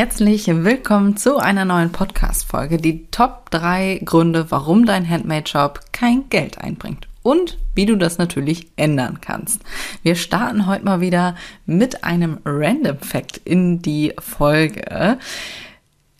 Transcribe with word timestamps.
Herzlich 0.00 0.46
willkommen 0.46 1.18
zu 1.18 1.36
einer 1.36 1.66
neuen 1.66 1.92
Podcast-Folge. 1.92 2.78
Die 2.78 3.04
Top 3.10 3.50
3 3.50 4.00
Gründe, 4.02 4.50
warum 4.50 4.86
dein 4.86 5.06
Handmade-Shop 5.06 5.92
kein 5.92 6.30
Geld 6.30 6.56
einbringt 6.56 7.06
und 7.22 7.58
wie 7.74 7.84
du 7.84 7.96
das 7.96 8.16
natürlich 8.16 8.68
ändern 8.76 9.20
kannst. 9.20 9.60
Wir 10.02 10.14
starten 10.14 10.66
heute 10.66 10.86
mal 10.86 11.02
wieder 11.02 11.36
mit 11.66 12.02
einem 12.02 12.38
Random 12.46 12.98
Fact 12.98 13.42
in 13.44 13.82
die 13.82 14.14
Folge. 14.18 15.18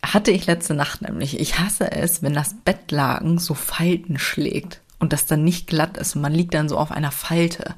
Hatte 0.05 0.31
ich 0.31 0.45
letzte 0.45 0.75
Nacht 0.75 1.01
nämlich. 1.01 1.41
Ich 1.41 1.59
hasse 1.59 1.91
es, 1.91 2.23
wenn 2.23 2.35
das 2.35 2.57
Bettlaken 2.63 3.39
so 3.39 3.55
Falten 3.55 4.19
schlägt 4.19 4.83
und 4.99 5.15
das 5.15 5.25
dann 5.25 5.43
nicht 5.43 5.67
glatt 5.67 5.97
ist 5.97 6.17
und 6.17 6.21
man 6.21 6.35
liegt 6.35 6.53
dann 6.53 6.69
so 6.69 6.77
auf 6.77 6.93
einer 6.93 7.13
Falte 7.13 7.77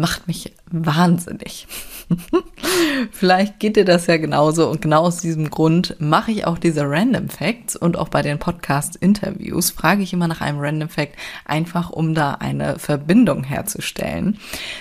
macht 0.00 0.26
mich 0.26 0.52
wahnsinnig. 0.70 1.66
Vielleicht 3.12 3.60
geht 3.60 3.76
dir 3.76 3.84
das 3.84 4.06
ja 4.06 4.16
genauso 4.16 4.68
und 4.68 4.82
genau 4.82 5.02
aus 5.02 5.18
diesem 5.18 5.50
Grund 5.50 5.94
mache 5.98 6.32
ich 6.32 6.46
auch 6.46 6.58
diese 6.58 6.82
Random 6.88 7.28
Facts 7.28 7.76
und 7.76 7.96
auch 7.96 8.08
bei 8.08 8.22
den 8.22 8.38
Podcast-Interviews 8.38 9.70
frage 9.70 10.02
ich 10.02 10.12
immer 10.12 10.26
nach 10.26 10.40
einem 10.40 10.58
Random 10.58 10.88
Fact, 10.88 11.14
einfach 11.44 11.90
um 11.90 12.14
da 12.14 12.32
eine 12.32 12.78
Verbindung 12.78 13.44
herzustellen 13.44 14.38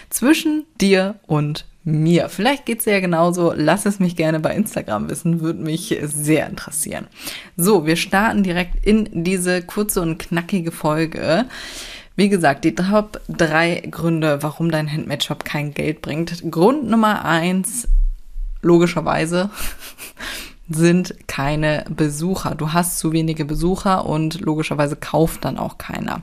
zwischen 0.09 0.65
dir 0.79 1.15
und 1.27 1.65
mir. 1.83 2.29
Vielleicht 2.29 2.65
geht 2.65 2.79
es 2.79 2.85
ja 2.85 2.99
genauso. 2.99 3.53
Lass 3.55 3.85
es 3.85 3.99
mich 3.99 4.15
gerne 4.15 4.39
bei 4.39 4.55
Instagram 4.55 5.09
wissen, 5.09 5.41
würde 5.41 5.61
mich 5.61 5.97
sehr 6.03 6.47
interessieren. 6.47 7.07
So, 7.57 7.85
wir 7.85 7.95
starten 7.95 8.43
direkt 8.43 8.85
in 8.85 9.23
diese 9.23 9.61
kurze 9.61 10.01
und 10.01 10.19
knackige 10.19 10.71
Folge. 10.71 11.45
Wie 12.19 12.27
gesagt, 12.27 12.65
die 12.65 12.75
Top 12.75 13.21
drei 13.29 13.81
Gründe, 13.89 14.43
warum 14.43 14.71
dein 14.71 14.91
Handmade-Shop 14.91 15.45
kein 15.45 15.73
Geld 15.73 16.01
bringt. 16.01 16.51
Grund 16.51 16.89
Nummer 16.89 17.23
eins, 17.23 17.87
logischerweise, 18.61 19.49
sind 20.69 21.15
keine 21.27 21.85
Besucher. 21.89 22.55
Du 22.55 22.73
hast 22.73 22.99
zu 22.99 23.13
wenige 23.13 23.45
Besucher 23.45 24.05
und 24.05 24.41
logischerweise 24.41 24.97
kauft 24.97 25.45
dann 25.45 25.57
auch 25.57 25.77
keiner. 25.77 26.21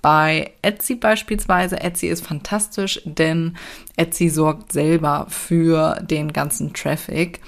Bei 0.00 0.50
Etsy 0.62 0.94
beispielsweise, 0.94 1.78
Etsy 1.78 2.06
ist 2.06 2.26
fantastisch, 2.26 3.02
denn 3.04 3.58
Etsy 3.98 4.30
sorgt 4.30 4.72
selber 4.72 5.26
für 5.28 6.00
den 6.00 6.32
ganzen 6.32 6.72
Traffic. 6.72 7.40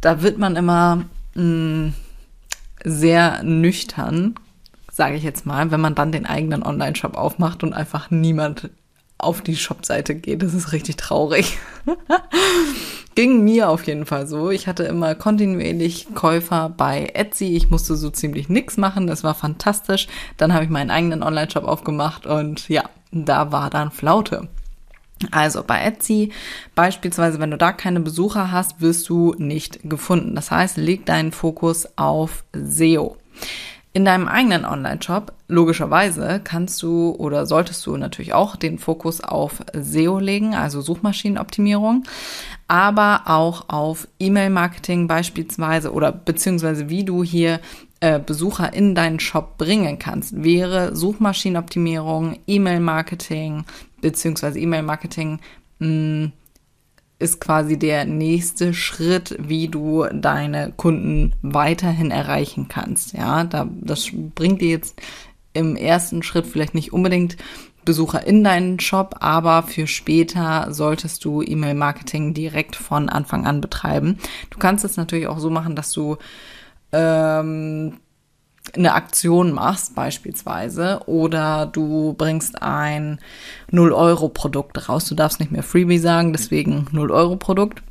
Da 0.00 0.22
wird 0.22 0.38
man 0.38 0.56
immer 0.56 1.04
mh, 1.34 1.42
mm, 1.42 1.94
sehr 2.84 3.42
nüchtern 3.42 4.34
sage 5.00 5.16
ich 5.16 5.22
jetzt 5.22 5.46
mal, 5.46 5.70
wenn 5.70 5.80
man 5.80 5.94
dann 5.94 6.12
den 6.12 6.26
eigenen 6.26 6.62
Online-Shop 6.62 7.16
aufmacht 7.16 7.62
und 7.62 7.72
einfach 7.72 8.10
niemand 8.10 8.68
auf 9.16 9.40
die 9.40 9.56
Shopseite 9.56 10.14
geht. 10.14 10.42
Das 10.42 10.52
ist 10.52 10.72
richtig 10.72 10.96
traurig. 10.96 11.56
Ging 13.14 13.42
mir 13.42 13.70
auf 13.70 13.84
jeden 13.84 14.04
Fall 14.04 14.26
so. 14.26 14.50
Ich 14.50 14.66
hatte 14.66 14.82
immer 14.82 15.14
kontinuierlich 15.14 16.08
Käufer 16.14 16.68
bei 16.68 17.12
Etsy. 17.14 17.56
Ich 17.56 17.70
musste 17.70 17.96
so 17.96 18.10
ziemlich 18.10 18.50
nichts 18.50 18.76
machen. 18.76 19.06
Das 19.06 19.24
war 19.24 19.34
fantastisch. 19.34 20.06
Dann 20.36 20.52
habe 20.52 20.64
ich 20.64 20.70
meinen 20.70 20.90
eigenen 20.90 21.22
Online-Shop 21.22 21.64
aufgemacht 21.64 22.26
und 22.26 22.68
ja, 22.68 22.84
da 23.10 23.52
war 23.52 23.70
dann 23.70 23.92
Flaute. 23.92 24.48
Also 25.30 25.62
bei 25.62 25.80
Etsy 25.82 26.30
beispielsweise, 26.74 27.40
wenn 27.40 27.50
du 27.50 27.56
da 27.56 27.72
keine 27.72 28.00
Besucher 28.00 28.52
hast, 28.52 28.82
wirst 28.82 29.08
du 29.08 29.34
nicht 29.38 29.80
gefunden. 29.82 30.34
Das 30.34 30.50
heißt, 30.50 30.76
leg 30.76 31.06
deinen 31.06 31.32
Fokus 31.32 31.88
auf 31.96 32.44
SEO. 32.52 33.16
In 33.92 34.04
deinem 34.04 34.28
eigenen 34.28 34.64
Online-Shop, 34.64 35.32
logischerweise, 35.48 36.40
kannst 36.44 36.80
du 36.80 37.10
oder 37.18 37.44
solltest 37.46 37.84
du 37.86 37.96
natürlich 37.96 38.32
auch 38.32 38.54
den 38.54 38.78
Fokus 38.78 39.20
auf 39.20 39.62
SEO 39.74 40.20
legen, 40.20 40.54
also 40.54 40.80
Suchmaschinenoptimierung, 40.80 42.04
aber 42.68 43.22
auch 43.24 43.68
auf 43.68 44.06
E-Mail-Marketing 44.20 45.08
beispielsweise 45.08 45.92
oder 45.92 46.12
beziehungsweise 46.12 46.88
wie 46.88 47.02
du 47.02 47.24
hier 47.24 47.58
äh, 47.98 48.20
Besucher 48.20 48.72
in 48.72 48.94
deinen 48.94 49.18
Shop 49.18 49.58
bringen 49.58 49.98
kannst, 49.98 50.40
wäre 50.40 50.94
Suchmaschinenoptimierung, 50.94 52.38
E-Mail-Marketing 52.46 53.64
beziehungsweise 54.00 54.60
E-Mail-Marketing 54.60 55.40
hm, 55.80 56.30
ist 57.20 57.40
quasi 57.40 57.78
der 57.78 58.06
nächste 58.06 58.74
Schritt, 58.74 59.36
wie 59.38 59.68
du 59.68 60.06
deine 60.12 60.72
Kunden 60.76 61.34
weiterhin 61.42 62.10
erreichen 62.10 62.66
kannst. 62.68 63.12
Ja, 63.12 63.44
da, 63.44 63.68
das 63.80 64.08
bringt 64.12 64.62
dir 64.62 64.70
jetzt 64.70 65.00
im 65.52 65.76
ersten 65.76 66.22
Schritt 66.22 66.46
vielleicht 66.46 66.74
nicht 66.74 66.92
unbedingt 66.92 67.36
Besucher 67.84 68.26
in 68.26 68.44
deinen 68.44 68.78
Shop, 68.80 69.16
aber 69.20 69.62
für 69.62 69.86
später 69.86 70.68
solltest 70.70 71.24
du 71.24 71.42
E-Mail-Marketing 71.42 72.34
direkt 72.34 72.76
von 72.76 73.08
Anfang 73.08 73.46
an 73.46 73.60
betreiben. 73.60 74.18
Du 74.50 74.58
kannst 74.58 74.84
es 74.84 74.96
natürlich 74.96 75.26
auch 75.26 75.38
so 75.38 75.50
machen, 75.50 75.76
dass 75.76 75.92
du 75.92 76.16
ähm, 76.92 77.98
eine 78.74 78.94
Aktion 78.94 79.52
machst 79.52 79.94
beispielsweise 79.94 81.00
oder 81.06 81.66
du 81.66 82.14
bringst 82.14 82.62
ein 82.62 83.18
0-Euro-Produkt 83.70 84.88
raus. 84.88 85.06
Du 85.06 85.14
darfst 85.14 85.40
nicht 85.40 85.52
mehr 85.52 85.62
Freebie 85.62 85.98
sagen, 85.98 86.32
deswegen 86.32 86.86
0-Euro-Produkt. 86.92 87.82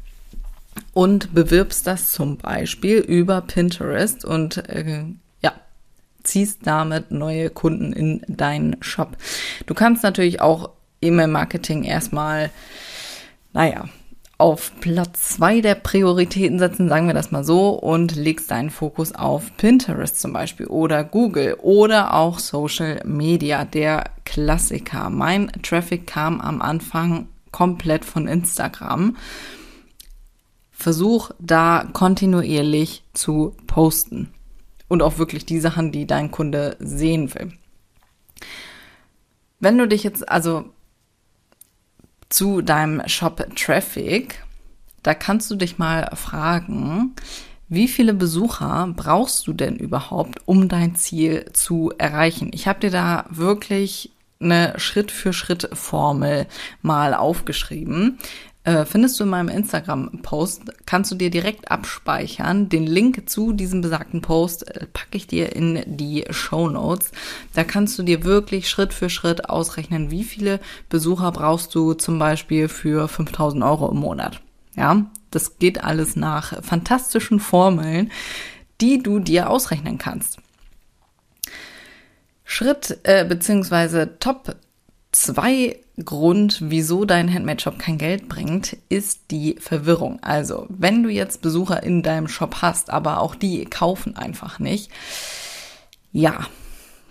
Und 0.94 1.34
bewirbst 1.34 1.86
das 1.88 2.12
zum 2.12 2.38
Beispiel 2.38 2.98
über 3.00 3.42
Pinterest 3.42 4.24
und 4.24 4.58
äh, 4.70 5.04
ja, 5.42 5.54
ziehst 6.24 6.60
damit 6.64 7.12
neue 7.12 7.50
Kunden 7.50 7.92
in 7.94 8.22
deinen 8.28 8.82
Shop. 8.82 9.18
Du 9.66 9.74
kannst 9.74 10.04
natürlich 10.04 10.42
auch 10.42 10.72
E-Mail-Marketing 11.02 11.84
erstmal, 11.84 12.50
naja, 13.54 13.86
auf 14.40 14.72
Platz 14.80 15.36
zwei 15.36 15.60
der 15.60 15.76
Prioritäten 15.76 16.60
setzen, 16.60 16.88
sagen 16.88 17.08
wir 17.08 17.14
das 17.14 17.30
mal 17.30 17.44
so, 17.44 17.72
und 17.72 18.16
legst 18.16 18.50
deinen 18.50 18.70
Fokus 18.70 19.14
auf 19.14 19.56
Pinterest 19.58 20.20
zum 20.20 20.32
Beispiel 20.32 20.66
oder 20.68 21.04
Google 21.04 21.58
oder 21.62 22.14
auch 22.14 22.40
Social 22.40 23.02
Media, 23.06 23.66
der 23.66 24.06
Klassiker. 24.24 25.10
Mein 25.10 25.52
Traffic 25.62 26.08
kam 26.08 26.40
am 26.40 26.62
Anfang 26.62 27.28
komplett 27.52 28.06
von 28.06 28.28
Instagram. 28.30 29.18
Versuch 30.72 31.32
da 31.40 31.90
kontinuierlich 31.92 33.04
zu 33.14 33.58
posten 33.68 34.32
und 34.88 35.04
auch 35.04 35.18
wirklich 35.18 35.46
die 35.46 35.60
Sachen, 35.60 35.92
die 35.92 36.08
dein 36.08 36.32
Kunde 36.32 36.78
sehen 36.80 37.34
will. 37.36 37.52
Wenn 39.60 39.78
du 39.78 39.86
dich 39.86 40.04
jetzt, 40.04 40.30
also 40.30 40.70
zu 42.30 42.62
deinem 42.62 43.08
Shop 43.08 43.46
Traffic. 43.56 44.44
Da 45.04 45.14
kannst 45.14 45.50
du 45.52 45.56
dich 45.56 45.78
mal 45.78 46.10
fragen, 46.16 47.16
wie 47.68 47.88
viele 47.88 48.14
Besucher 48.14 48.92
brauchst 48.96 49.46
du 49.48 49.54
denn 49.54 49.76
überhaupt, 49.76 50.42
um 50.46 50.68
dein 50.68 50.96
Ziel 50.96 51.46
zu 51.54 51.94
erreichen? 51.98 52.50
Ich 52.54 52.68
habe 52.68 52.80
dir 52.80 52.92
da 52.92 53.26
wirklich 53.30 54.12
eine 54.42 54.74
Schritt-für-Schritt-Formel 54.78 56.48
mal 56.82 57.14
aufgeschrieben. 57.14 58.18
Äh, 58.66 58.84
findest 58.86 59.18
du 59.20 59.24
in 59.24 59.30
meinem 59.30 59.48
Instagram-Post, 59.48 60.64
kannst 60.86 61.12
du 61.12 61.16
dir 61.16 61.30
direkt 61.30 61.72
abspeichern. 61.72 62.68
Den 62.68 62.86
Link 62.86 63.30
zu 63.30 63.54
diesem 63.54 63.82
besagten 63.82 64.22
Post 64.22 64.68
äh, 64.68 64.86
packe 64.88 65.16
ich 65.16 65.28
dir 65.28 65.56
in 65.56 65.84
die 65.88 66.26
Show 66.30 66.70
Notes. 66.70 67.12
Da 67.54 67.64
kannst 67.64 67.98
du 67.98 68.04
dir 68.04 68.26
wirklich 68.26 68.70
Schritt 68.70 68.94
für 68.94 69.10
Schritt 69.10 69.50
ausrechnen, 69.50 70.12
wie 70.12 70.26
viele 70.26 70.60
Besucher 70.90 71.32
brauchst 71.32 71.74
du 71.74 71.94
zum 71.94 72.20
Beispiel 72.20 72.68
für 72.68 73.08
5000 73.08 73.64
Euro 73.64 73.90
im 73.90 73.98
Monat. 73.98 74.42
Ja, 74.76 75.06
das 75.32 75.58
geht 75.58 75.84
alles 75.84 76.18
nach 76.18 76.62
fantastischen 76.62 77.40
Formeln, 77.40 78.12
die 78.82 79.02
du 79.02 79.20
dir 79.20 79.50
ausrechnen 79.50 79.98
kannst. 79.98 80.38
Schritt 82.44 83.00
äh, 83.04 83.26
beziehungsweise 83.26 84.18
Top 84.20 84.56
zwei 85.12 85.78
Grund, 86.04 86.60
wieso 86.62 87.06
dein 87.06 87.34
Handmade-Shop 87.34 87.78
kein 87.80 87.98
Geld 87.98 88.30
bringt, 88.30 88.78
ist 88.90 89.32
die 89.32 89.56
Verwirrung. 89.60 90.20
Also, 90.22 90.66
wenn 90.70 91.04
du 91.04 91.10
jetzt 91.10 91.42
Besucher 91.42 91.84
in 91.84 92.04
deinem 92.04 92.28
Shop 92.28 92.58
hast, 92.62 92.90
aber 92.90 93.20
auch 93.20 93.36
die 93.36 93.66
kaufen 93.66 94.16
einfach 94.16 94.60
nicht, 94.60 94.92
ja, 96.12 96.48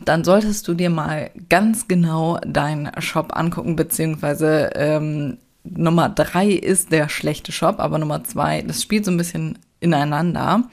dann 0.04 0.24
solltest 0.24 0.66
du 0.68 0.74
dir 0.74 0.90
mal 0.90 1.30
ganz 1.48 1.88
genau 1.88 2.38
deinen 2.46 2.90
Shop 3.00 3.36
angucken, 3.36 3.76
beziehungsweise 3.76 4.70
ähm, 4.74 5.38
Nummer 5.64 6.08
drei 6.08 6.48
ist 6.48 6.92
der 6.92 7.08
schlechte 7.08 7.52
Shop, 7.52 7.80
aber 7.80 7.98
Nummer 7.98 8.24
zwei, 8.24 8.62
das 8.62 8.82
spielt 8.82 9.04
so 9.04 9.10
ein 9.10 9.16
bisschen 9.16 9.58
ineinander. 9.80 10.64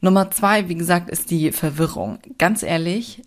Nummer 0.00 0.30
zwei, 0.30 0.68
wie 0.68 0.74
gesagt, 0.74 1.08
ist 1.08 1.30
die 1.30 1.52
Verwirrung. 1.52 2.18
Ganz 2.38 2.62
ehrlich, 2.62 3.22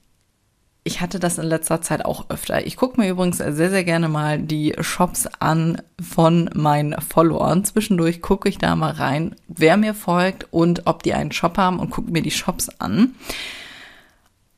ich 0.84 1.02
hatte 1.02 1.20
das 1.20 1.38
in 1.38 1.46
letzter 1.46 1.82
Zeit 1.82 2.06
auch 2.06 2.30
öfter. 2.30 2.66
Ich 2.66 2.78
gucke 2.78 3.00
mir 3.00 3.10
übrigens 3.10 3.38
sehr, 3.38 3.70
sehr 3.70 3.84
gerne 3.84 4.08
mal 4.08 4.40
die 4.40 4.74
Shops 4.80 5.28
an 5.40 5.82
von 6.02 6.50
meinen 6.54 7.00
Followern. 7.02 7.66
Zwischendurch 7.66 8.22
gucke 8.22 8.50
ich 8.50 8.58
da 8.58 8.76
mal 8.76 8.92
rein, 8.92 9.36
wer 9.48 9.78
mir 9.78 9.94
folgt 9.94 10.48
und 10.52 10.88
ob 10.88 11.04
die 11.04 11.14
einen 11.14 11.32
Shop 11.32 11.58
haben 11.58 11.80
und 11.80 11.90
gucke 11.90 12.12
mir 12.12 12.22
die 12.22 12.32
Shops 12.32 12.70
an. 12.80 13.16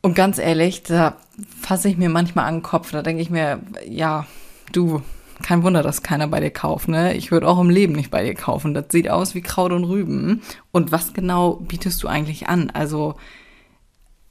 Und 0.01 0.15
ganz 0.15 0.37
ehrlich, 0.37 0.83
da 0.83 1.17
fasse 1.59 1.89
ich 1.89 1.97
mir 1.97 2.09
manchmal 2.09 2.45
an 2.45 2.57
den 2.57 2.63
Kopf. 2.63 2.91
Da 2.91 3.01
denke 3.01 3.21
ich 3.21 3.29
mir, 3.29 3.59
ja, 3.87 4.25
du, 4.71 5.01
kein 5.41 5.63
Wunder, 5.63 5.83
dass 5.83 6.03
keiner 6.03 6.27
bei 6.27 6.39
dir 6.39 6.51
kauft, 6.51 6.87
ne? 6.87 7.15
Ich 7.15 7.31
würde 7.31 7.47
auch 7.47 7.59
im 7.59 7.69
Leben 7.69 7.93
nicht 7.93 8.11
bei 8.11 8.23
dir 8.23 8.35
kaufen. 8.35 8.73
Das 8.73 8.85
sieht 8.89 9.09
aus 9.09 9.35
wie 9.35 9.41
Kraut 9.41 9.71
und 9.71 9.83
Rüben. 9.83 10.41
Und 10.71 10.91
was 10.91 11.13
genau 11.13 11.55
bietest 11.55 12.01
du 12.03 12.07
eigentlich 12.07 12.47
an? 12.47 12.69
Also, 12.69 13.15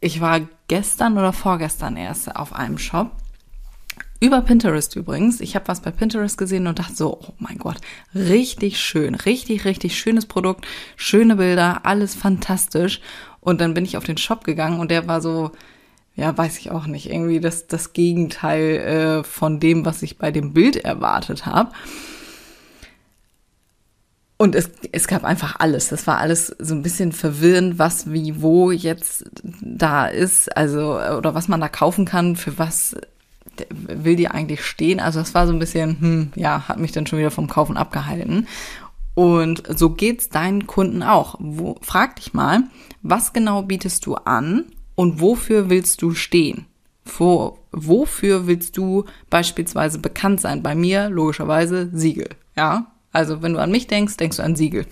ich 0.01 0.21
war 0.21 0.41
gestern 0.71 1.19
oder 1.19 1.33
vorgestern 1.33 1.97
erst 1.97 2.37
auf 2.37 2.53
einem 2.53 2.79
Shop. 2.79 3.11
Über 4.21 4.41
Pinterest 4.41 4.95
übrigens. 4.95 5.41
Ich 5.41 5.57
habe 5.57 5.67
was 5.67 5.81
bei 5.81 5.91
Pinterest 5.91 6.39
gesehen 6.39 6.69
und 6.69 6.79
dachte 6.79 6.95
so, 6.95 7.19
oh 7.21 7.33
mein 7.39 7.59
Gott, 7.59 7.79
richtig 8.15 8.79
schön, 8.79 9.17
richtig, 9.17 9.65
richtig 9.65 9.99
schönes 9.99 10.27
Produkt, 10.27 10.69
schöne 10.95 11.35
Bilder, 11.35 11.81
alles 11.87 12.15
fantastisch. 12.15 13.01
Und 13.41 13.61
dann 13.61 13.75
bin 13.75 13.85
ich 13.85 13.97
auf 13.97 14.05
den 14.05 14.17
Shop 14.17 14.45
gegangen 14.45 14.79
und 14.79 14.93
der 14.93 15.09
war 15.09 15.21
so, 15.21 15.51
ja, 16.15 16.39
weiß 16.39 16.59
ich 16.59 16.71
auch 16.71 16.87
nicht, 16.87 17.11
irgendwie 17.11 17.41
das, 17.41 17.67
das 17.67 17.93
Gegenteil 17.93 18.77
äh, 18.77 19.25
von 19.25 19.59
dem, 19.59 19.85
was 19.85 20.03
ich 20.03 20.19
bei 20.19 20.31
dem 20.31 20.53
Bild 20.53 20.77
erwartet 20.77 21.47
habe. 21.47 21.73
Und 24.41 24.55
es, 24.55 24.71
es 24.93 25.07
gab 25.07 25.23
einfach 25.23 25.57
alles. 25.59 25.91
Das 25.91 26.07
war 26.07 26.17
alles 26.17 26.47
so 26.59 26.75
ein 26.75 26.81
bisschen 26.81 27.13
verwirrend, 27.13 27.79
was 27.79 28.11
wie 28.11 28.41
wo 28.41 28.71
jetzt 28.71 29.27
da 29.43 30.07
ist, 30.07 30.57
also 30.57 30.95
oder 30.95 31.35
was 31.35 31.49
man 31.49 31.61
da 31.61 31.69
kaufen 31.69 32.07
kann, 32.07 32.37
für 32.37 32.59
was 32.59 32.97
will 33.69 34.17
die 34.17 34.29
eigentlich 34.29 34.65
stehen. 34.65 34.99
Also 34.99 35.19
das 35.19 35.35
war 35.35 35.47
so 35.47 35.53
ein 35.53 35.59
bisschen, 35.59 36.01
hm, 36.01 36.33
ja, 36.37 36.69
hat 36.69 36.79
mich 36.79 36.91
dann 36.91 37.07
schon 37.07 37.19
wieder 37.19 37.31
vom 37.31 37.49
Kaufen 37.49 37.77
abgehalten. 37.77 38.49
Und 39.13 39.63
so 39.79 39.91
geht's 39.91 40.31
deinen 40.31 40.67
Kunden 40.67 41.03
auch. 41.03 41.35
Wo, 41.39 41.77
frag 41.83 42.17
dich 42.17 42.33
mal, 42.33 42.63
was 43.03 43.35
genau 43.35 43.61
bietest 43.61 44.07
du 44.07 44.15
an 44.15 44.65
und 44.95 45.21
wofür 45.21 45.69
willst 45.69 46.01
du 46.01 46.15
stehen? 46.15 46.65
Wo, 47.05 47.59
wofür 47.73 48.47
willst 48.47 48.79
du 48.79 49.05
beispielsweise 49.29 49.99
bekannt 49.99 50.41
sein? 50.41 50.63
Bei 50.63 50.75
mir 50.75 51.11
logischerweise 51.11 51.91
Siegel, 51.93 52.31
ja. 52.57 52.87
Also 53.13 53.43
wenn 53.43 53.55
du 53.55 53.61
an 53.61 53.71
mich 53.71 53.87
denkst, 53.87 54.17
denkst 54.17 54.37
du 54.37 54.43
an 54.43 54.57
Siegel. 54.57 54.87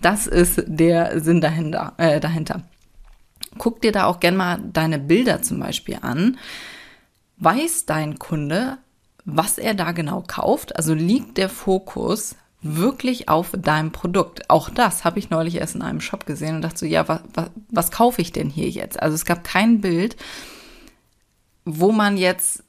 Das 0.00 0.26
ist 0.26 0.62
der 0.66 1.20
Sinn 1.20 1.40
dahinter. 1.40 1.94
Äh, 1.96 2.20
dahinter. 2.20 2.62
Guck 3.56 3.80
dir 3.80 3.92
da 3.92 4.04
auch 4.04 4.20
gern 4.20 4.36
mal 4.36 4.60
deine 4.72 4.98
Bilder 4.98 5.42
zum 5.42 5.60
Beispiel 5.60 5.98
an. 6.02 6.36
Weiß 7.38 7.86
dein 7.86 8.18
Kunde, 8.18 8.78
was 9.24 9.58
er 9.58 9.74
da 9.74 9.92
genau 9.92 10.22
kauft? 10.26 10.76
Also 10.76 10.94
liegt 10.94 11.38
der 11.38 11.48
Fokus 11.48 12.36
wirklich 12.60 13.28
auf 13.28 13.52
deinem 13.56 13.92
Produkt? 13.92 14.50
Auch 14.50 14.70
das 14.70 15.04
habe 15.04 15.18
ich 15.18 15.30
neulich 15.30 15.56
erst 15.56 15.74
in 15.74 15.82
einem 15.82 16.00
Shop 16.00 16.26
gesehen 16.26 16.56
und 16.56 16.62
dachte 16.62 16.78
so, 16.78 16.86
ja, 16.86 17.06
was, 17.08 17.20
was, 17.32 17.50
was 17.70 17.90
kaufe 17.90 18.20
ich 18.20 18.32
denn 18.32 18.50
hier 18.50 18.68
jetzt? 18.68 19.00
Also 19.00 19.14
es 19.14 19.24
gab 19.24 19.44
kein 19.44 19.80
Bild, 19.80 20.16
wo 21.64 21.92
man 21.92 22.16
jetzt 22.16 22.63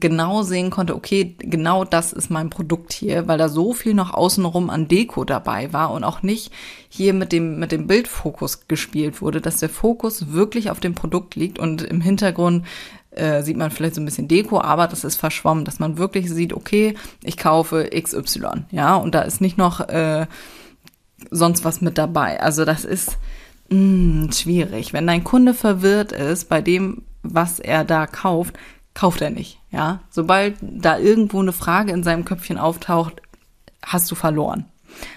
genau 0.00 0.42
sehen 0.42 0.70
konnte, 0.70 0.94
okay, 0.94 1.36
genau 1.38 1.84
das 1.84 2.12
ist 2.12 2.30
mein 2.30 2.50
Produkt 2.50 2.92
hier, 2.92 3.28
weil 3.28 3.38
da 3.38 3.48
so 3.48 3.72
viel 3.72 3.94
noch 3.94 4.12
außenrum 4.14 4.70
an 4.70 4.88
Deko 4.88 5.24
dabei 5.24 5.72
war 5.72 5.90
und 5.90 6.04
auch 6.04 6.22
nicht 6.22 6.52
hier 6.88 7.14
mit 7.14 7.32
dem, 7.32 7.58
mit 7.58 7.72
dem 7.72 7.86
Bildfokus 7.86 8.68
gespielt 8.68 9.20
wurde, 9.20 9.40
dass 9.40 9.58
der 9.58 9.68
Fokus 9.68 10.32
wirklich 10.32 10.70
auf 10.70 10.80
dem 10.80 10.94
Produkt 10.94 11.34
liegt 11.34 11.58
und 11.58 11.82
im 11.82 12.00
Hintergrund 12.00 12.64
äh, 13.10 13.42
sieht 13.42 13.56
man 13.56 13.70
vielleicht 13.70 13.94
so 13.94 14.00
ein 14.00 14.04
bisschen 14.04 14.28
Deko, 14.28 14.60
aber 14.60 14.88
das 14.88 15.04
ist 15.04 15.16
verschwommen, 15.16 15.64
dass 15.64 15.78
man 15.78 15.98
wirklich 15.98 16.30
sieht, 16.30 16.52
okay, 16.52 16.94
ich 17.22 17.36
kaufe 17.36 17.90
XY, 17.90 18.64
ja, 18.70 18.96
und 18.96 19.14
da 19.14 19.22
ist 19.22 19.40
nicht 19.40 19.58
noch 19.58 19.80
äh, 19.88 20.26
sonst 21.30 21.64
was 21.64 21.80
mit 21.80 21.98
dabei. 21.98 22.40
Also 22.40 22.64
das 22.64 22.84
ist 22.84 23.18
mh, 23.70 24.26
mm, 24.26 24.32
schwierig. 24.32 24.92
Wenn 24.92 25.06
dein 25.06 25.24
Kunde 25.24 25.54
verwirrt 25.54 26.12
ist 26.12 26.48
bei 26.48 26.60
dem, 26.60 27.02
was 27.22 27.58
er 27.58 27.84
da 27.84 28.06
kauft, 28.06 28.54
kauft 28.94 29.20
er 29.20 29.30
nicht. 29.30 29.60
Ja, 29.70 30.00
sobald 30.10 30.56
da 30.60 30.98
irgendwo 30.98 31.40
eine 31.40 31.52
Frage 31.52 31.92
in 31.92 32.02
seinem 32.02 32.24
Köpfchen 32.24 32.58
auftaucht, 32.58 33.20
hast 33.84 34.10
du 34.10 34.14
verloren. 34.14 34.64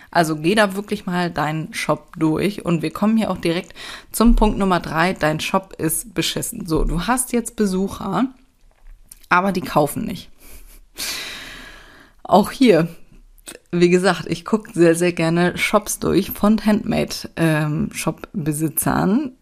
Also 0.09 0.37
geh 0.37 0.55
da 0.55 0.75
wirklich 0.75 1.05
mal 1.05 1.29
deinen 1.29 1.71
Shop 1.73 2.13
durch 2.17 2.65
und 2.65 2.81
wir 2.81 2.91
kommen 2.91 3.17
hier 3.17 3.29
auch 3.29 3.37
direkt 3.37 3.75
zum 4.11 4.35
Punkt 4.35 4.57
Nummer 4.57 4.79
drei. 4.79 5.13
Dein 5.13 5.39
Shop 5.39 5.75
ist 5.77 6.15
beschissen. 6.15 6.65
So, 6.65 6.83
du 6.83 7.05
hast 7.05 7.33
jetzt 7.33 7.55
Besucher, 7.55 8.25
aber 9.29 9.51
die 9.51 9.61
kaufen 9.61 10.05
nicht. 10.05 10.31
Auch 12.23 12.49
hier, 12.49 12.87
wie 13.71 13.89
gesagt, 13.89 14.25
ich 14.27 14.43
gucke 14.43 14.71
sehr, 14.73 14.95
sehr 14.95 15.13
gerne 15.13 15.55
Shops 15.57 15.99
durch 15.99 16.31
von 16.31 16.65
Handmade-Shop-Besitzern. 16.65 19.36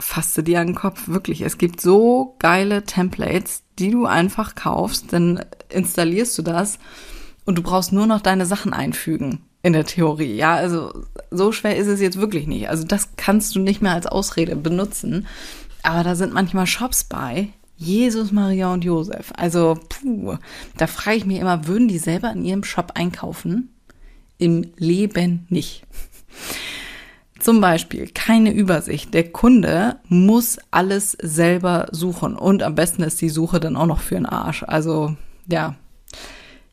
Fasste 0.00 0.42
dir 0.42 0.60
an 0.60 0.68
den 0.68 0.76
Kopf, 0.76 1.08
wirklich. 1.08 1.42
Es 1.42 1.58
gibt 1.58 1.80
so 1.80 2.36
geile 2.38 2.84
Templates, 2.84 3.62
die 3.78 3.90
du 3.90 4.06
einfach 4.06 4.54
kaufst, 4.54 5.12
dann 5.12 5.44
installierst 5.68 6.36
du 6.38 6.42
das 6.42 6.78
und 7.44 7.56
du 7.56 7.62
brauchst 7.62 7.92
nur 7.92 8.06
noch 8.06 8.20
deine 8.20 8.46
Sachen 8.46 8.72
einfügen. 8.72 9.40
In 9.64 9.74
der 9.74 9.84
Theorie, 9.84 10.34
ja, 10.34 10.54
also 10.54 10.92
so 11.30 11.52
schwer 11.52 11.76
ist 11.76 11.86
es 11.86 12.00
jetzt 12.00 12.18
wirklich 12.18 12.48
nicht. 12.48 12.68
Also 12.68 12.84
das 12.84 13.10
kannst 13.16 13.54
du 13.54 13.60
nicht 13.60 13.80
mehr 13.80 13.92
als 13.92 14.06
Ausrede 14.06 14.56
benutzen. 14.56 15.26
Aber 15.82 16.02
da 16.02 16.16
sind 16.16 16.32
manchmal 16.32 16.66
Shops 16.66 17.04
bei. 17.04 17.50
Jesus, 17.76 18.30
Maria 18.32 18.72
und 18.72 18.84
Josef. 18.84 19.32
Also, 19.36 19.78
puh, 19.88 20.36
da 20.76 20.86
frage 20.86 21.16
ich 21.16 21.26
mich 21.26 21.40
immer, 21.40 21.66
würden 21.66 21.88
die 21.88 21.98
selber 21.98 22.32
in 22.32 22.44
ihrem 22.44 22.64
Shop 22.64 22.92
einkaufen? 22.94 23.70
Im 24.38 24.72
Leben 24.76 25.46
nicht. 25.48 25.84
Zum 27.42 27.60
Beispiel 27.60 28.06
keine 28.06 28.52
Übersicht. 28.52 29.12
Der 29.14 29.32
Kunde 29.32 29.96
muss 30.06 30.60
alles 30.70 31.10
selber 31.20 31.88
suchen 31.90 32.36
und 32.36 32.62
am 32.62 32.76
besten 32.76 33.02
ist 33.02 33.20
die 33.20 33.30
Suche 33.30 33.58
dann 33.58 33.76
auch 33.76 33.86
noch 33.86 33.98
für 33.98 34.14
den 34.14 34.26
Arsch. 34.26 34.62
Also 34.62 35.16
ja, 35.48 35.74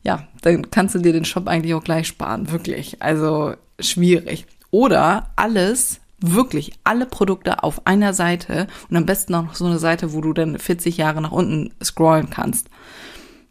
ja, 0.04 0.28
dann 0.42 0.70
kannst 0.70 0.94
du 0.94 1.00
dir 1.00 1.12
den 1.12 1.24
Shop 1.24 1.48
eigentlich 1.48 1.74
auch 1.74 1.82
gleich 1.82 2.06
sparen, 2.06 2.52
wirklich. 2.52 3.02
Also 3.02 3.54
schwierig. 3.80 4.46
Oder 4.70 5.32
alles, 5.34 5.98
wirklich 6.20 6.78
alle 6.84 7.06
Produkte 7.06 7.64
auf 7.64 7.84
einer 7.88 8.14
Seite 8.14 8.68
und 8.88 8.96
am 8.96 9.06
besten 9.06 9.34
auch 9.34 9.42
noch 9.42 9.54
so 9.56 9.66
eine 9.66 9.80
Seite, 9.80 10.12
wo 10.12 10.20
du 10.20 10.32
dann 10.32 10.56
40 10.56 10.96
Jahre 10.96 11.20
nach 11.20 11.32
unten 11.32 11.72
scrollen 11.82 12.30
kannst. 12.30 12.68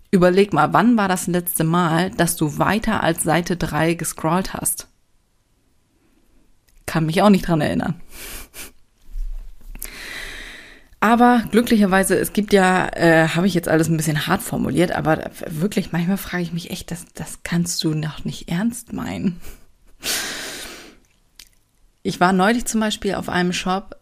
Überleg 0.10 0.54
mal, 0.54 0.72
wann 0.72 0.96
war 0.96 1.10
das 1.10 1.28
letzte 1.28 1.66
Mal, 1.66 2.12
dass 2.12 2.38
du 2.38 2.58
weiter 2.58 3.04
als 3.04 3.24
Seite 3.24 3.58
3 3.58 3.96
gescrollt 3.96 4.54
hast? 4.54 4.89
Kann 6.90 7.06
mich 7.06 7.22
auch 7.22 7.30
nicht 7.30 7.48
dran 7.48 7.62
erinnern. 7.62 8.02
Aber 11.00 11.44
glücklicherweise, 11.52 12.18
es 12.18 12.34
gibt 12.34 12.52
ja, 12.52 12.90
äh, 12.90 13.28
habe 13.28 13.46
ich 13.46 13.54
jetzt 13.54 13.70
alles 13.70 13.90
ein 13.90 13.96
bisschen 13.96 14.26
hart 14.26 14.42
formuliert, 14.42 14.92
aber 14.92 15.30
wirklich, 15.48 15.92
manchmal 15.92 16.18
frage 16.18 16.42
ich 16.42 16.52
mich 16.52 16.72
echt, 16.72 16.90
das, 16.90 17.06
das 17.14 17.40
kannst 17.44 17.84
du 17.84 17.94
noch 17.94 18.26
nicht 18.26 18.50
ernst 18.50 18.92
meinen. 18.92 19.40
Ich 22.02 22.20
war 22.20 22.34
neulich 22.34 22.66
zum 22.66 22.82
Beispiel 22.82 23.14
auf 23.14 23.30
einem 23.30 23.54
Shop, 23.54 23.96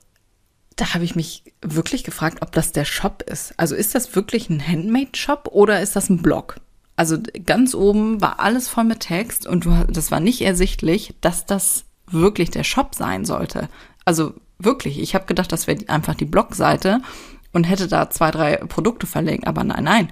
da 0.78 0.94
habe 0.94 1.04
ich 1.04 1.14
mich 1.14 1.44
wirklich 1.62 2.06
gefragt, 2.06 2.42
ob 2.42 2.54
das 2.54 2.72
der 2.72 2.86
Shop 2.86 3.22
ist. 3.22 3.54
Also 3.58 3.76
ist 3.76 3.96
das 3.96 4.16
wirklich 4.16 4.50
ein 4.50 4.66
Handmade-Shop 4.66 5.50
oder 5.52 5.82
ist 5.82 5.98
das 5.98 6.10
ein 6.10 6.22
Blog? 6.22 6.56
Also 6.96 7.18
ganz 7.46 7.76
oben 7.76 8.22
war 8.22 8.40
alles 8.40 8.70
voll 8.70 8.86
mit 8.86 9.02
Text 9.02 9.46
und 9.46 9.66
du, 9.66 9.86
das 9.90 10.10
war 10.10 10.22
nicht 10.22 10.42
ersichtlich, 10.42 11.16
dass 11.20 11.46
das 11.46 11.84
wirklich 12.10 12.52
der 12.52 12.64
Shop 12.64 12.96
sein 12.96 13.26
sollte. 13.26 13.70
Also 14.06 14.34
wirklich, 14.60 15.00
ich 15.00 15.16
habe 15.16 15.26
gedacht, 15.26 15.52
das 15.52 15.68
wäre 15.68 15.78
einfach 15.88 16.16
die 16.16 16.26
Blogseite 16.26 17.02
und 17.54 17.66
hätte 17.66 17.88
da 17.88 18.10
zwei, 18.10 18.32
drei 18.32 18.58
Produkte 18.58 19.08
verlegt, 19.08 19.48
aber 19.48 19.64
nein, 19.64 19.84
nein. 19.84 20.12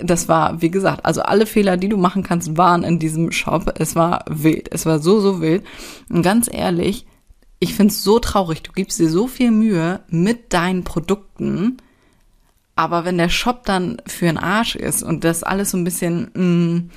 Das 0.00 0.28
war, 0.28 0.62
wie 0.62 0.70
gesagt, 0.70 1.04
also 1.04 1.22
alle 1.22 1.44
Fehler, 1.44 1.76
die 1.76 1.88
du 1.88 1.96
machen 1.96 2.22
kannst, 2.22 2.56
waren 2.56 2.84
in 2.84 3.00
diesem 3.00 3.32
Shop. 3.32 3.74
Es 3.80 3.96
war 3.96 4.24
wild. 4.28 4.68
Es 4.72 4.86
war 4.86 5.00
so, 5.00 5.18
so 5.18 5.40
wild. 5.40 5.64
Und 6.08 6.22
ganz 6.22 6.48
ehrlich, 6.48 7.04
ich 7.58 7.74
find's 7.74 8.04
so 8.04 8.20
traurig. 8.20 8.62
Du 8.62 8.70
gibst 8.70 9.00
dir 9.00 9.10
so 9.10 9.26
viel 9.26 9.50
Mühe 9.50 10.00
mit 10.08 10.52
deinen 10.52 10.84
Produkten, 10.84 11.78
aber 12.76 13.04
wenn 13.04 13.18
der 13.18 13.28
Shop 13.28 13.64
dann 13.64 14.00
für 14.06 14.28
einen 14.28 14.38
Arsch 14.38 14.76
ist 14.76 15.02
und 15.02 15.24
das 15.24 15.42
alles 15.42 15.72
so 15.72 15.76
ein 15.76 15.82
bisschen, 15.82 16.30
mh, 16.32 16.44
mm, 16.44 16.90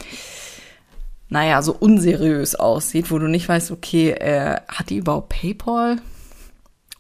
naja, 1.32 1.62
so 1.62 1.74
unseriös 1.74 2.56
aussieht, 2.56 3.10
wo 3.10 3.18
du 3.18 3.28
nicht 3.28 3.48
weißt, 3.48 3.72
okay, 3.72 4.12
äh, 4.12 4.58
hat 4.68 4.90
die 4.90 4.98
überhaupt 4.98 5.30
PayPal? 5.30 6.02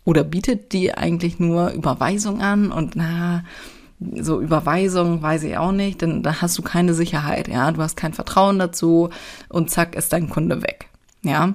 Oder 0.05 0.23
bietet 0.23 0.71
die 0.71 0.93
eigentlich 0.93 1.37
nur 1.37 1.71
Überweisung 1.71 2.41
an? 2.41 2.71
Und 2.71 2.95
na, 2.95 3.43
so 3.99 4.39
Überweisung 4.39 5.21
weiß 5.21 5.43
ich 5.43 5.57
auch 5.57 5.73
nicht, 5.73 6.01
denn 6.01 6.23
da 6.23 6.41
hast 6.41 6.57
du 6.57 6.61
keine 6.61 6.93
Sicherheit, 6.93 7.49
ja, 7.49 7.71
du 7.71 7.81
hast 7.81 7.97
kein 7.97 8.13
Vertrauen 8.13 8.57
dazu 8.57 9.09
und 9.49 9.69
zack 9.69 9.95
ist 9.95 10.13
dein 10.13 10.29
Kunde 10.29 10.61
weg, 10.61 10.87
ja. 11.23 11.53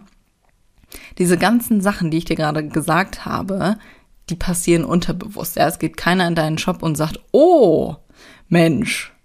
Diese 1.18 1.38
ganzen 1.38 1.80
Sachen, 1.80 2.11
die 2.11 2.18
ich 2.18 2.26
dir 2.26 2.37
gerade 2.37 2.68
gesagt 2.68 3.25
habe, 3.25 3.78
die 4.28 4.37
passieren 4.37 4.85
unterbewusst. 4.85 5.56
Ja, 5.56 5.66
es 5.66 5.78
geht 5.78 5.97
keiner 5.97 6.28
in 6.28 6.35
deinen 6.35 6.59
Shop 6.59 6.83
und 6.83 6.97
sagt, 6.97 7.21
oh, 7.33 7.97
Mensch, 8.49 9.15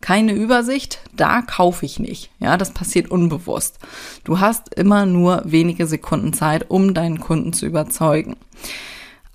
keine 0.00 0.32
Übersicht, 0.32 1.00
da 1.14 1.42
kaufe 1.42 1.84
ich 1.84 1.98
nicht. 1.98 2.30
Ja, 2.40 2.56
das 2.56 2.72
passiert 2.72 3.10
unbewusst. 3.10 3.78
Du 4.24 4.40
hast 4.40 4.74
immer 4.74 5.06
nur 5.06 5.42
wenige 5.44 5.86
Sekunden 5.86 6.32
Zeit, 6.32 6.70
um 6.70 6.94
deinen 6.94 7.20
Kunden 7.20 7.52
zu 7.52 7.66
überzeugen. 7.66 8.36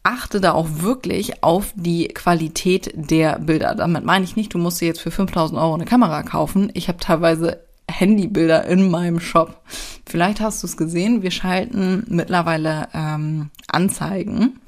Achte 0.04 0.40
da 0.40 0.54
auch 0.54 0.68
wirklich 0.80 1.44
auf 1.44 1.74
die 1.76 2.08
Qualität 2.10 2.94
der 2.96 3.40
Bilder. 3.40 3.76
Damit 3.76 4.06
meine 4.06 4.24
ich 4.24 4.36
nicht, 4.36 4.54
du 4.54 4.58
musst 4.58 4.82
dir 4.82 4.88
jetzt 4.88 5.02
für 5.02 5.12
5000 5.12 5.60
Euro 5.60 5.74
eine 5.74 5.86
Kamera 5.86 6.24
kaufen. 6.24 6.72
Ich 6.74 6.88
habe 6.88 7.00
teilweise 7.00 7.62
Handybilder 7.90 8.66
in 8.66 8.90
meinem 8.90 9.20
Shop. 9.20 9.62
Vielleicht 10.06 10.42
hast 10.42 10.64
du 10.64 10.68
es 10.68 10.78
gesehen, 10.78 11.22
wir 11.22 11.32
schalten 11.32 12.04
mittlerweile 12.08 12.88
ähm, 12.94 13.50
Anzeigen 13.68 14.60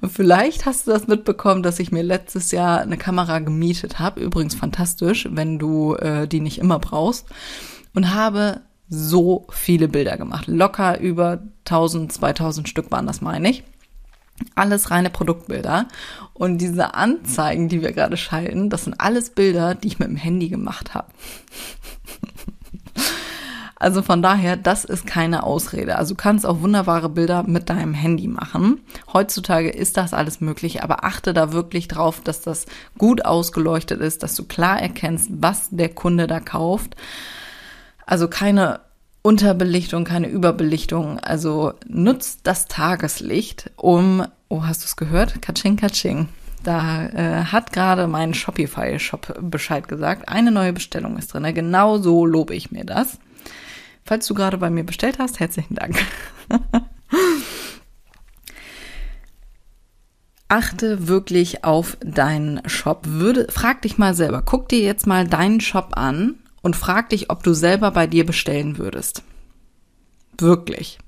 und 0.00 0.12
vielleicht 0.12 0.66
hast 0.66 0.86
du 0.86 0.90
das 0.90 1.06
mitbekommen, 1.06 1.62
dass 1.62 1.78
ich 1.78 1.92
mir 1.92 2.02
letztes 2.02 2.50
Jahr 2.50 2.80
eine 2.80 2.96
Kamera 2.96 3.38
gemietet 3.38 3.98
habe. 3.98 4.20
Übrigens 4.20 4.54
fantastisch, 4.54 5.28
wenn 5.30 5.58
du 5.58 5.94
äh, 5.94 6.26
die 6.26 6.40
nicht 6.40 6.58
immer 6.58 6.78
brauchst. 6.78 7.26
Und 7.94 8.14
habe 8.14 8.62
so 8.88 9.46
viele 9.50 9.88
Bilder 9.88 10.16
gemacht. 10.16 10.46
Locker 10.46 11.00
über 11.00 11.42
1000, 11.66 12.12
2000 12.12 12.68
Stück 12.68 12.90
waren 12.90 13.06
das, 13.06 13.20
meine 13.20 13.50
ich. 13.50 13.64
Alles 14.54 14.90
reine 14.90 15.10
Produktbilder. 15.10 15.88
Und 16.34 16.58
diese 16.58 16.94
Anzeigen, 16.94 17.68
die 17.68 17.80
wir 17.80 17.92
gerade 17.92 18.16
schalten, 18.16 18.70
das 18.70 18.84
sind 18.84 19.00
alles 19.00 19.30
Bilder, 19.30 19.74
die 19.74 19.88
ich 19.88 19.98
mit 19.98 20.08
dem 20.08 20.16
Handy 20.16 20.48
gemacht 20.48 20.94
habe. 20.94 21.08
Also 23.82 24.00
von 24.02 24.22
daher, 24.22 24.56
das 24.56 24.84
ist 24.84 25.08
keine 25.08 25.42
Ausrede. 25.42 25.96
Also 25.96 26.14
du 26.14 26.16
kannst 26.22 26.46
auch 26.46 26.60
wunderbare 26.60 27.08
Bilder 27.08 27.42
mit 27.42 27.68
deinem 27.68 27.94
Handy 27.94 28.28
machen. 28.28 28.80
Heutzutage 29.12 29.70
ist 29.70 29.96
das 29.96 30.14
alles 30.14 30.40
möglich, 30.40 30.84
aber 30.84 31.02
achte 31.02 31.34
da 31.34 31.52
wirklich 31.52 31.88
drauf, 31.88 32.20
dass 32.20 32.42
das 32.42 32.66
gut 32.96 33.24
ausgeleuchtet 33.24 34.00
ist, 34.00 34.22
dass 34.22 34.36
du 34.36 34.44
klar 34.44 34.80
erkennst, 34.80 35.30
was 35.32 35.66
der 35.72 35.88
Kunde 35.88 36.28
da 36.28 36.38
kauft. 36.38 36.94
Also 38.06 38.28
keine 38.28 38.78
Unterbelichtung, 39.22 40.04
keine 40.04 40.28
Überbelichtung. 40.28 41.18
Also 41.18 41.72
nutzt 41.88 42.42
das 42.44 42.68
Tageslicht, 42.68 43.72
um, 43.74 44.24
oh, 44.48 44.62
hast 44.62 44.82
du 44.82 44.86
es 44.86 44.94
gehört? 44.94 45.42
Katsching, 45.42 45.74
katsching. 45.74 46.28
Da 46.62 47.06
äh, 47.06 47.44
hat 47.46 47.72
gerade 47.72 48.06
mein 48.06 48.32
Shopify-Shop 48.32 49.40
Bescheid 49.40 49.88
gesagt. 49.88 50.28
Eine 50.28 50.52
neue 50.52 50.72
Bestellung 50.72 51.18
ist 51.18 51.34
drin. 51.34 51.52
Genau 51.52 51.98
so 51.98 52.24
lobe 52.24 52.54
ich 52.54 52.70
mir 52.70 52.84
das. 52.84 53.18
Falls 54.04 54.26
du 54.26 54.34
gerade 54.34 54.58
bei 54.58 54.70
mir 54.70 54.84
bestellt 54.84 55.18
hast, 55.18 55.40
herzlichen 55.40 55.74
Dank. 55.74 55.96
Achte 60.48 61.08
wirklich 61.08 61.64
auf 61.64 61.96
deinen 62.04 62.60
Shop. 62.68 63.06
Würde, 63.06 63.46
frag 63.50 63.80
dich 63.82 63.96
mal 63.96 64.14
selber. 64.14 64.42
Guck 64.44 64.68
dir 64.68 64.80
jetzt 64.80 65.06
mal 65.06 65.26
deinen 65.26 65.60
Shop 65.60 65.92
an 65.92 66.34
und 66.60 66.76
frag 66.76 67.08
dich, 67.08 67.30
ob 67.30 67.42
du 67.42 67.54
selber 67.54 67.90
bei 67.90 68.06
dir 68.06 68.26
bestellen 68.26 68.76
würdest. 68.76 69.22
Wirklich. 70.38 70.98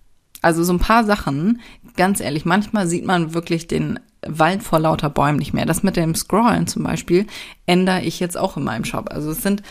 Also 0.40 0.62
so 0.62 0.72
ein 0.72 0.78
paar 0.78 1.04
Sachen, 1.04 1.60
ganz 1.96 2.20
ehrlich, 2.20 2.44
manchmal 2.44 2.86
sieht 2.86 3.04
man 3.04 3.34
wirklich 3.34 3.66
den 3.66 3.98
Wald 4.26 4.62
vor 4.62 4.78
lauter 4.78 5.10
Bäumen 5.10 5.38
nicht 5.38 5.52
mehr. 5.52 5.66
Das 5.66 5.82
mit 5.82 5.96
dem 5.96 6.14
Scrollen 6.14 6.66
zum 6.66 6.82
Beispiel 6.84 7.26
ändere 7.66 8.02
ich 8.02 8.20
jetzt 8.20 8.36
auch 8.36 8.56
in 8.56 8.64
meinem 8.64 8.84
Shop. 8.84 9.10
Also 9.10 9.30
es 9.30 9.42
sind 9.42 9.62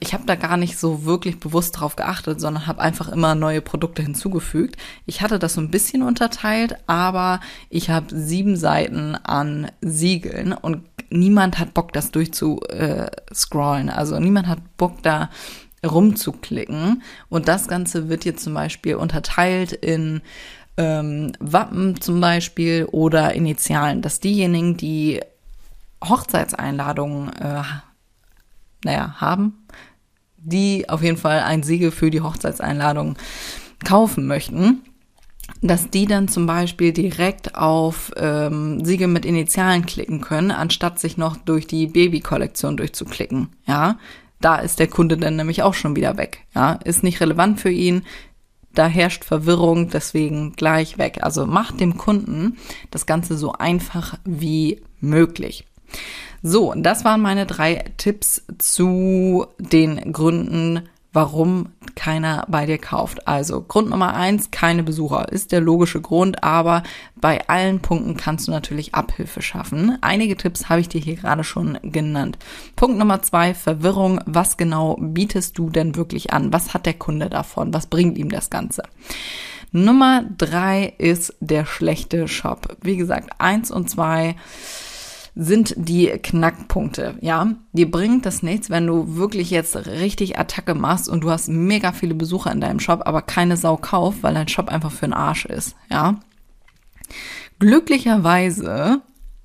ich 0.00 0.14
habe 0.14 0.24
da 0.26 0.34
gar 0.34 0.56
nicht 0.56 0.78
so 0.78 1.04
wirklich 1.04 1.40
bewusst 1.40 1.78
drauf 1.78 1.96
geachtet, 1.96 2.40
sondern 2.40 2.66
habe 2.66 2.80
einfach 2.80 3.08
immer 3.08 3.34
neue 3.34 3.60
Produkte 3.60 4.02
hinzugefügt. 4.02 4.76
Ich 5.06 5.20
hatte 5.20 5.38
das 5.38 5.54
so 5.54 5.60
ein 5.60 5.70
bisschen 5.70 6.02
unterteilt, 6.02 6.76
aber 6.86 7.40
ich 7.70 7.90
habe 7.90 8.06
sieben 8.14 8.56
Seiten 8.56 9.14
an 9.14 9.70
Siegeln 9.80 10.52
und 10.52 10.82
niemand 11.10 11.58
hat 11.58 11.74
Bock, 11.74 11.92
das 11.92 12.10
durchzuscrollen. 12.10 13.90
Also 13.90 14.20
niemand 14.20 14.46
hat 14.46 14.58
Bock, 14.76 15.02
da 15.02 15.30
rumzuklicken. 15.86 17.02
Und 17.28 17.48
das 17.48 17.68
Ganze 17.68 18.08
wird 18.08 18.24
jetzt 18.24 18.44
zum 18.44 18.54
Beispiel 18.54 18.96
unterteilt 18.96 19.72
in 19.72 20.20
ähm, 20.76 21.32
Wappen 21.40 22.00
zum 22.00 22.20
Beispiel 22.20 22.86
oder 22.90 23.34
Initialen, 23.34 24.02
dass 24.02 24.20
diejenigen, 24.20 24.76
die 24.76 25.20
Hochzeitseinladungen 26.04 27.32
äh, 27.32 27.62
naja, 28.84 29.16
haben, 29.18 29.66
die 30.36 30.88
auf 30.88 31.02
jeden 31.02 31.16
Fall 31.16 31.40
ein 31.40 31.62
Siegel 31.62 31.90
für 31.90 32.10
die 32.10 32.20
Hochzeitseinladung 32.20 33.16
kaufen 33.84 34.26
möchten, 34.26 34.82
dass 35.62 35.90
die 35.90 36.06
dann 36.06 36.28
zum 36.28 36.46
Beispiel 36.46 36.92
direkt 36.92 37.54
auf 37.54 38.12
ähm, 38.16 38.84
Siegel 38.84 39.08
mit 39.08 39.24
Initialen 39.24 39.86
klicken 39.86 40.20
können, 40.20 40.50
anstatt 40.50 40.98
sich 40.98 41.16
noch 41.16 41.36
durch 41.36 41.66
die 41.66 41.86
Baby-Kollektion 41.86 42.76
durchzuklicken. 42.76 43.48
Ja, 43.66 43.98
da 44.40 44.56
ist 44.56 44.78
der 44.78 44.88
Kunde 44.88 45.16
dann 45.16 45.36
nämlich 45.36 45.62
auch 45.62 45.74
schon 45.74 45.96
wieder 45.96 46.16
weg. 46.16 46.44
Ja, 46.54 46.74
ist 46.84 47.02
nicht 47.02 47.20
relevant 47.20 47.60
für 47.60 47.70
ihn. 47.70 48.02
Da 48.74 48.86
herrscht 48.86 49.24
Verwirrung, 49.24 49.88
deswegen 49.90 50.52
gleich 50.52 50.98
weg. 50.98 51.18
Also 51.22 51.46
macht 51.46 51.80
dem 51.80 51.96
Kunden 51.96 52.58
das 52.90 53.06
Ganze 53.06 53.36
so 53.36 53.52
einfach 53.52 54.18
wie 54.24 54.82
möglich. 55.00 55.64
So, 56.42 56.72
das 56.76 57.04
waren 57.04 57.20
meine 57.20 57.46
drei 57.46 57.84
Tipps 57.96 58.44
zu 58.58 59.46
den 59.58 60.12
Gründen, 60.12 60.88
warum 61.12 61.70
keiner 61.94 62.44
bei 62.48 62.64
dir 62.66 62.78
kauft. 62.78 63.26
Also 63.26 63.62
Grund 63.62 63.90
Nummer 63.90 64.14
eins, 64.14 64.50
keine 64.52 64.84
Besucher 64.84 65.32
ist 65.32 65.50
der 65.50 65.60
logische 65.60 66.00
Grund, 66.00 66.44
aber 66.44 66.84
bei 67.16 67.48
allen 67.48 67.80
Punkten 67.80 68.16
kannst 68.16 68.46
du 68.46 68.52
natürlich 68.52 68.94
Abhilfe 68.94 69.42
schaffen. 69.42 69.98
Einige 70.00 70.36
Tipps 70.36 70.68
habe 70.68 70.80
ich 70.80 70.88
dir 70.88 71.00
hier 71.00 71.16
gerade 71.16 71.42
schon 71.42 71.78
genannt. 71.82 72.38
Punkt 72.76 72.98
Nummer 72.98 73.20
zwei, 73.22 73.52
Verwirrung. 73.54 74.20
Was 74.26 74.56
genau 74.56 74.96
bietest 75.00 75.58
du 75.58 75.70
denn 75.70 75.96
wirklich 75.96 76.32
an? 76.32 76.52
Was 76.52 76.72
hat 76.72 76.86
der 76.86 76.94
Kunde 76.94 77.28
davon? 77.28 77.74
Was 77.74 77.86
bringt 77.86 78.16
ihm 78.16 78.30
das 78.30 78.48
Ganze? 78.48 78.82
Nummer 79.72 80.24
drei 80.38 80.94
ist 80.98 81.34
der 81.40 81.66
schlechte 81.66 82.28
Shop. 82.28 82.76
Wie 82.80 82.96
gesagt, 82.96 83.30
eins 83.38 83.70
und 83.70 83.90
zwei 83.90 84.36
sind 85.34 85.74
die 85.76 86.08
Knackpunkte, 86.08 87.16
ja. 87.20 87.52
Dir 87.72 87.90
bringt 87.90 88.26
das 88.26 88.42
nichts, 88.42 88.70
wenn 88.70 88.86
du 88.86 89.16
wirklich 89.16 89.50
jetzt 89.50 89.76
richtig 89.76 90.38
Attacke 90.38 90.74
machst 90.74 91.08
und 91.08 91.22
du 91.22 91.30
hast 91.30 91.48
mega 91.48 91.92
viele 91.92 92.14
Besucher 92.14 92.52
in 92.52 92.60
deinem 92.60 92.80
Shop, 92.80 93.02
aber 93.04 93.22
keine 93.22 93.56
Sau 93.56 93.76
kauft, 93.76 94.22
weil 94.22 94.34
dein 94.34 94.48
Shop 94.48 94.68
einfach 94.68 94.92
für 94.92 95.06
den 95.06 95.12
Arsch 95.12 95.46
ist, 95.46 95.76
ja. 95.90 96.20
Glücklicherweise 97.58 99.02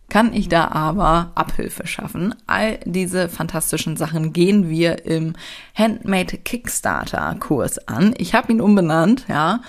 kann 0.09 0.33
ich 0.33 0.47
da 0.47 0.67
aber 0.67 1.31
Abhilfe 1.33 1.87
schaffen. 1.87 2.35
All 2.45 2.79
diese 2.85 3.29
fantastischen 3.29 3.97
Sachen 3.97 4.31
gehen 4.31 4.69
wir 4.69 5.05
im 5.07 5.33
Handmade 5.73 6.37
Kickstarter 6.37 7.35
Kurs 7.39 7.87
an. 7.87 8.13
Ich 8.17 8.35
habe 8.35 8.51
ihn 8.51 8.61
umbenannt, 8.61 9.25
ja. 9.27 9.61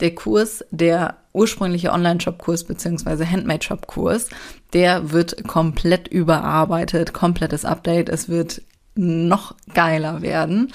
Der 0.00 0.12
Kurs, 0.14 0.64
der 0.72 1.18
ursprüngliche 1.32 1.92
Online-Shop-Kurs 1.92 2.64
beziehungsweise 2.64 3.28
Handmade-Shop-Kurs, 3.28 4.28
der 4.72 5.12
wird 5.12 5.46
komplett 5.46 6.08
überarbeitet, 6.08 7.12
komplettes 7.12 7.64
Update. 7.64 8.08
Es 8.08 8.28
wird 8.28 8.62
noch 8.94 9.54
geiler 9.72 10.20
werden 10.20 10.72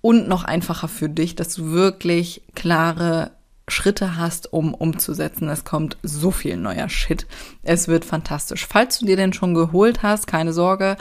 und 0.00 0.28
noch 0.28 0.44
einfacher 0.44 0.88
für 0.88 1.08
dich, 1.08 1.36
dass 1.36 1.54
du 1.54 1.72
wirklich 1.72 2.42
klare 2.54 3.32
Schritte 3.68 4.16
hast, 4.16 4.52
um 4.52 4.74
umzusetzen. 4.74 5.48
Es 5.48 5.64
kommt 5.64 5.96
so 6.02 6.30
viel 6.30 6.56
neuer 6.56 6.88
Shit. 6.88 7.26
Es 7.62 7.86
wird 7.88 8.04
fantastisch. 8.04 8.66
Falls 8.66 8.98
du 8.98 9.06
dir 9.06 9.16
den 9.16 9.32
schon 9.32 9.54
geholt 9.54 10.02
hast, 10.02 10.26
keine 10.26 10.52
Sorge, 10.52 10.96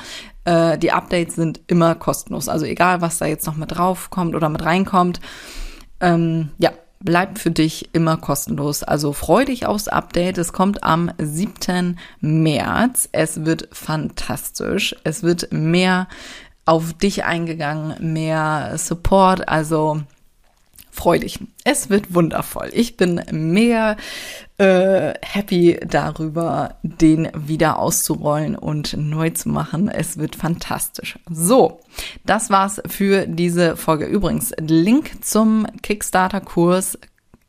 äh, 0.46 0.78
die 0.78 0.92
Updates 0.92 1.36
sind 1.36 1.62
immer 1.68 1.96
kostenlos. 1.96 2.48
Also 2.48 2.66
egal, 2.66 3.02
was 3.02 3.18
da 3.18 3.26
jetzt 3.26 3.48
noch 3.48 3.56
mit 3.56 3.72
drauf 3.72 4.10
kommt 4.10 4.36
oder 4.36 4.50
mit 4.50 4.64
reinkommt. 4.64 5.20
Ähm, 6.00 6.50
ja, 6.58 6.72
bleibt 7.00 7.40
für 7.40 7.52
dich 7.52 7.90
immer 7.94 8.18
kostenlos. 8.18 8.84
Also 8.84 9.14
freu 9.14 9.46
dich 9.46 9.66
aufs 9.66 9.88
Update. 9.88 10.38
Es 10.38 10.54
kommt 10.54 10.84
am 10.84 11.12
7. 11.18 11.98
März. 12.20 13.10
Es 13.12 13.46
wird 13.46 13.70
fantastisch. 13.72 14.96
Es 15.04 15.24
wird 15.24 15.52
mehr 15.52 16.08
auf 16.66 16.94
dich 16.94 17.24
eingegangen, 17.24 18.14
mehr 18.14 18.78
Support. 18.78 19.48
Also 19.48 20.02
freu 21.00 21.18
dich. 21.18 21.40
Es 21.64 21.90
wird 21.90 22.14
wundervoll. 22.14 22.72
Ich 22.74 22.98
bin 22.98 23.22
mega 23.32 23.96
äh, 24.58 25.14
happy 25.22 25.80
darüber, 25.88 26.76
den 26.84 27.30
wieder 27.34 27.80
auszurollen 27.80 28.58
und 28.58 28.98
neu 28.98 29.30
zu 29.30 29.48
machen. 29.48 29.88
Es 29.88 30.18
wird 30.18 30.36
fantastisch. 30.36 31.18
So, 31.30 31.80
das 32.26 32.50
war's 32.50 32.82
für 32.86 33.28
diese 33.28 33.78
Folge. 33.78 34.08
Übrigens, 34.08 34.52
Link 34.60 35.24
zum 35.24 35.68
Kickstarter-Kurs 35.82 37.00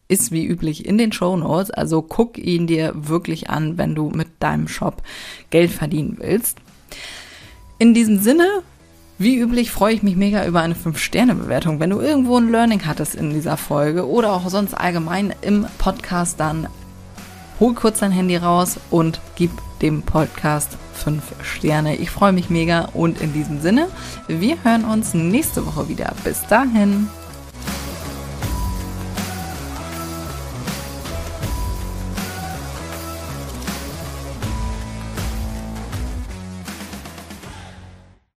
ist 0.06 0.30
wie 0.30 0.46
üblich 0.46 0.86
in 0.86 0.96
den 0.96 1.10
Show 1.10 1.36
Notes. 1.36 1.72
Also 1.72 2.02
guck 2.02 2.38
ihn 2.38 2.68
dir 2.68 2.92
wirklich 2.94 3.50
an, 3.50 3.78
wenn 3.78 3.96
du 3.96 4.10
mit 4.10 4.28
deinem 4.38 4.68
Shop 4.68 5.02
Geld 5.50 5.72
verdienen 5.72 6.18
willst. 6.20 6.58
In 7.80 7.94
diesem 7.94 8.20
Sinne 8.20 8.62
Wie 9.20 9.36
üblich 9.36 9.70
freue 9.70 9.92
ich 9.92 10.02
mich 10.02 10.16
mega 10.16 10.46
über 10.46 10.62
eine 10.62 10.72
5-Sterne-Bewertung. 10.72 11.78
Wenn 11.78 11.90
du 11.90 12.00
irgendwo 12.00 12.38
ein 12.38 12.50
Learning 12.50 12.86
hattest 12.86 13.14
in 13.14 13.34
dieser 13.34 13.58
Folge 13.58 14.08
oder 14.08 14.32
auch 14.32 14.48
sonst 14.48 14.72
allgemein 14.72 15.34
im 15.42 15.66
Podcast, 15.76 16.40
dann 16.40 16.68
hol 17.60 17.74
kurz 17.74 17.98
dein 17.98 18.12
Handy 18.12 18.38
raus 18.38 18.80
und 18.88 19.20
gib 19.36 19.50
dem 19.82 20.00
Podcast 20.00 20.78
5 20.94 21.22
Sterne. 21.42 21.96
Ich 21.96 22.08
freue 22.08 22.32
mich 22.32 22.48
mega 22.48 22.88
und 22.94 23.20
in 23.20 23.34
diesem 23.34 23.60
Sinne, 23.60 23.88
wir 24.26 24.56
hören 24.64 24.86
uns 24.86 25.12
nächste 25.12 25.66
Woche 25.66 25.90
wieder. 25.90 26.14
Bis 26.24 26.40
dahin. 26.46 27.06